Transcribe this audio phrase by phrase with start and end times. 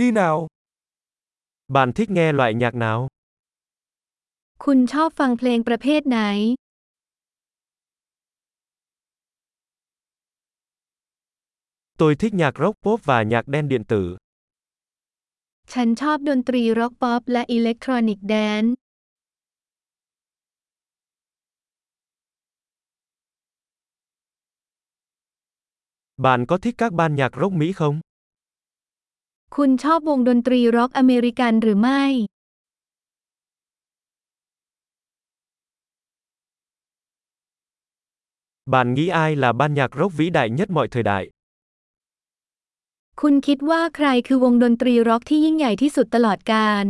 [0.00, 0.47] đi nào.
[1.67, 3.07] Bạn thích nghe loại nhạc nào?
[4.63, 6.19] คุณชอบฟังเพลงประเภทไหน
[11.99, 14.03] Tôi thích nhạc rock pop và nhạc đen điện tử.
[15.73, 18.73] ฉันชอบดนตรีร็อกป๊อปและอิเล็กทรอนิกส์แดนซ์
[26.25, 27.95] Bạn có thích các ban nhạc rock Mỹ không?
[29.57, 32.03] คุณชอบวงดนตรีร็อกอเมริกันหรือไม่
[38.73, 41.23] Bạn nghĩ ai là ban nhạc rock vĩ đại nhất mọi thời đại?
[43.21, 46.85] คุณคิดว่าใครคือวงดนตรีร็อกที่ยิ่งใหญ่ที่สุดตลอดกาล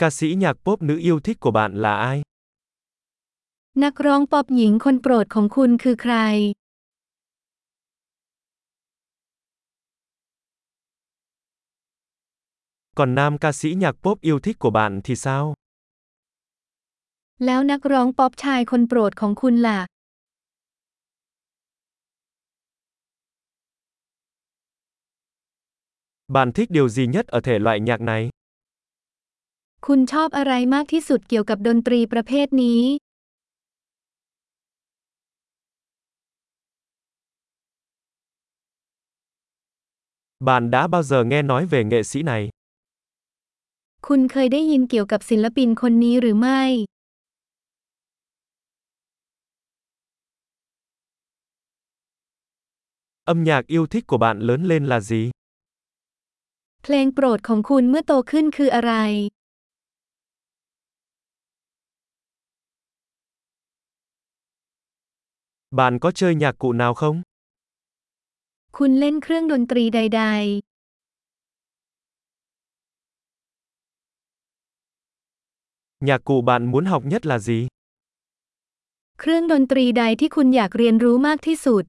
[0.00, 2.18] Ca sĩ nhạc pop nữ yêu thích của bạn là ai?
[3.82, 6.14] นักร้องป๊อปหญิงคนโปรดของคุณคือใคร
[12.98, 15.44] Còn nam ca sĩ nhạc pop yêu thích của bạn thì sao?
[17.44, 19.80] แล้วนักร้องป๊อปชายคนโปรดของคุณล่ะ
[26.34, 28.22] Bạn thích điều gì nhất ở thể loại nhạc này?
[29.86, 32.82] คุณชอบอะไรมากที่สุดเกี่ยวกับดนตรีประเภทนี้
[40.43, 42.49] Bạn đã bao giờ nghe nói về nghệ sĩ này?
[44.07, 46.61] คุณเคยได้ยินเกี่ยวกับศิลปินคนนี้หรือไม่
[53.31, 55.21] Âm nhạc yêu thích của bạn lớn lên là gì?
[56.83, 58.93] เพลงโปรดของคุณเมื่อโตขึ้นคืออะไร
[65.79, 67.21] Bạn có chơi nhạc cụ nào không?
[68.77, 70.23] คุณเล่นเครื่องดนตรีใด
[76.05, 77.67] Nhạc cụ bạn muốn học nhất là gì?
[78.45, 81.83] ๆ เครื่องดนตรีใดที่คุณอยากเรียนรู้มากที่สุด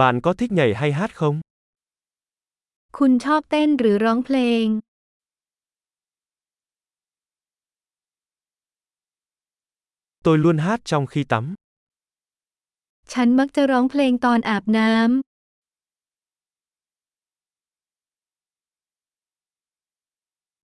[0.00, 1.36] Bạn có thích nhảy hay hát không?
[2.98, 4.66] คุณชอบเต้นหรือร้องเพลง
[10.24, 11.54] Tôi luôn hát trong khi tắm.
[13.12, 14.90] ฉันมักจะร้องเพลงตอนอาบน้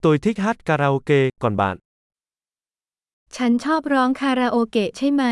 [0.04, 1.76] Tôi thích hát karaoke, còn bạn?
[1.80, 5.24] ำ ฉันชอบร้องคาราโอเกะใช่ไหม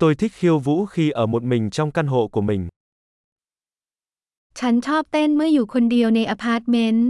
[0.00, 2.62] Tôi thích khiêu vũ khi ở một mình trong căn hộ của mình.
[4.58, 7.08] ฉันชอบเต้นเมื่ออยู่คนเดียวในอพาร์ตเมนต์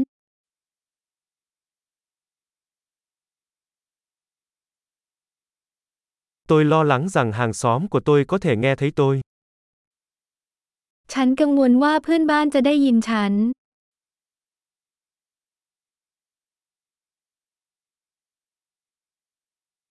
[6.48, 9.20] Tôi lo lắng rằng hàng xóm của tôi có thể nghe thấy tôi.
[11.12, 13.32] ฉันกังวลว่าเพื่อนบ้านจะได้ยินฉัน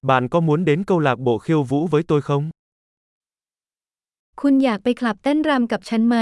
[0.09, 2.43] Bạn có muốn đến câu lạc bộ khiêu vũ với tôi không?
[4.41, 6.17] คุณอยากไปคลับเต้นรำกับฉันไหม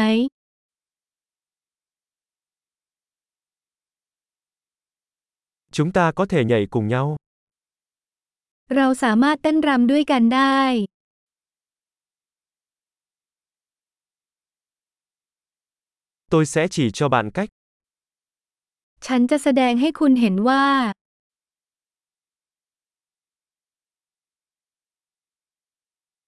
[5.75, 7.15] Chúng ta có thể nhảy cùng nhau.
[8.76, 10.60] เราสามารถเต้นรำด้วยกันได้
[16.32, 17.50] Tôi sẽ chỉ cho bạn cách.
[19.06, 20.64] ฉันจะแสดงให้คุณเห็นว่า